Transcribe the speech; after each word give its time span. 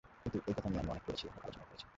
কিন্তু 0.21 0.37
এই 0.49 0.53
কথা 0.57 0.69
নিয়ে 0.71 0.81
আমি 0.83 0.91
অনেক 0.93 1.03
পড়েছি, 1.07 1.25
অনেক 1.29 1.41
আলোচনাও 1.45 1.65
করেছি। 1.69 1.85